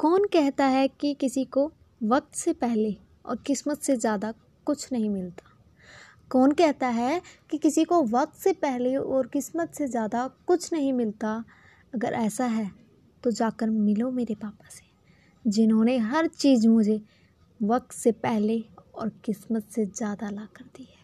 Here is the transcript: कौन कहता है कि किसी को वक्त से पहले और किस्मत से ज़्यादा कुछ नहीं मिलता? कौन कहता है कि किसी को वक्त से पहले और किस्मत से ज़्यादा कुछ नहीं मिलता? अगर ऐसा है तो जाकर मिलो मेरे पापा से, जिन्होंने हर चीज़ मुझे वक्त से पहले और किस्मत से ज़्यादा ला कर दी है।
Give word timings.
कौन 0.00 0.24
कहता 0.24 0.66
है 0.66 0.86
कि 0.88 1.12
किसी 1.14 1.44
को 1.44 1.64
वक्त 2.00 2.34
से 2.34 2.52
पहले 2.52 2.94
और 3.26 3.36
किस्मत 3.36 3.78
से 3.78 3.96
ज़्यादा 3.96 4.32
कुछ 4.66 4.92
नहीं 4.92 5.08
मिलता? 5.10 5.42
कौन 6.30 6.52
कहता 6.52 6.88
है 6.88 7.20
कि 7.50 7.58
किसी 7.58 7.84
को 7.84 8.02
वक्त 8.02 8.34
से 8.34 8.52
पहले 8.52 8.94
और 8.96 9.26
किस्मत 9.26 9.74
से 9.74 9.88
ज़्यादा 9.88 10.26
कुछ 10.46 10.72
नहीं 10.72 10.92
मिलता? 10.92 11.32
अगर 11.94 12.12
ऐसा 12.12 12.44
है 12.46 12.70
तो 13.24 13.30
जाकर 13.30 13.70
मिलो 13.70 14.10
मेरे 14.10 14.34
पापा 14.34 14.68
से, 14.70 14.82
जिन्होंने 15.44 15.98
हर 15.98 16.26
चीज़ 16.28 16.68
मुझे 16.68 17.00
वक्त 17.60 17.92
से 17.92 18.12
पहले 18.12 18.62
और 18.94 19.12
किस्मत 19.24 19.68
से 19.70 19.86
ज़्यादा 19.86 20.30
ला 20.30 20.48
कर 20.56 20.64
दी 20.64 20.84
है। 20.84 20.99